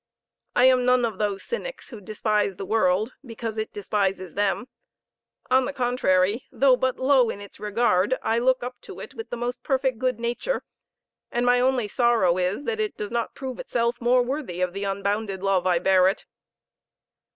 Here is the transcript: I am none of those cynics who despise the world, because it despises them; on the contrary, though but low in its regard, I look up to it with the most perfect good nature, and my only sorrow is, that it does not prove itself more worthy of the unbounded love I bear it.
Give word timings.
I 0.55 0.65
am 0.65 0.83
none 0.83 1.05
of 1.05 1.19
those 1.19 1.43
cynics 1.43 1.89
who 1.91 2.01
despise 2.01 2.55
the 2.55 2.65
world, 2.65 3.13
because 3.23 3.59
it 3.59 3.71
despises 3.71 4.33
them; 4.33 4.67
on 5.51 5.65
the 5.65 5.73
contrary, 5.73 6.45
though 6.51 6.75
but 6.75 6.97
low 6.97 7.29
in 7.29 7.39
its 7.39 7.59
regard, 7.59 8.15
I 8.23 8.39
look 8.39 8.63
up 8.63 8.81
to 8.81 8.99
it 8.99 9.13
with 9.13 9.29
the 9.29 9.37
most 9.37 9.61
perfect 9.61 9.99
good 9.99 10.19
nature, 10.19 10.63
and 11.31 11.45
my 11.45 11.59
only 11.59 11.87
sorrow 11.87 12.39
is, 12.39 12.63
that 12.63 12.79
it 12.79 12.97
does 12.97 13.11
not 13.11 13.35
prove 13.35 13.59
itself 13.59 14.01
more 14.01 14.23
worthy 14.23 14.59
of 14.61 14.73
the 14.73 14.85
unbounded 14.85 15.43
love 15.43 15.67
I 15.67 15.77
bear 15.77 16.07
it. 16.07 16.25